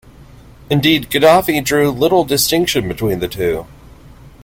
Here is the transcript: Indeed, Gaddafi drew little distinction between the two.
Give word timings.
Indeed, 0.71 1.11
Gaddafi 1.11 1.63
drew 1.63 1.91
little 1.91 2.25
distinction 2.25 2.87
between 2.87 3.19
the 3.19 3.27
two. 3.27 3.67